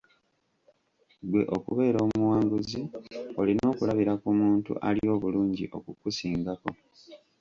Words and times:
Gwe 1.29 1.41
okubeera 1.55 1.97
omuwanguzi 2.05 2.81
olina 3.41 3.63
okulabira 3.71 4.13
ku 4.21 4.29
muntu 4.39 4.71
ali 4.87 5.01
obulungi 5.15 5.65
okukusingako. 5.77 6.69